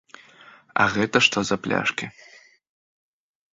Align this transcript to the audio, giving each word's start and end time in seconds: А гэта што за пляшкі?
А 0.83 0.85
гэта 0.95 1.17
што 1.27 1.37
за 1.51 1.55
пляшкі? 1.67 2.05